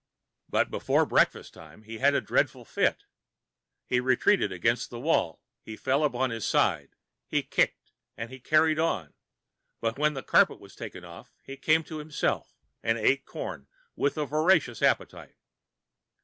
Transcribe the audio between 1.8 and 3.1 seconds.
he had a dreadful fit.